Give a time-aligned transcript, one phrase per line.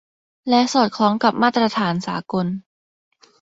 [0.49, 2.47] และสอดคล้องกับมาตรฐานสากล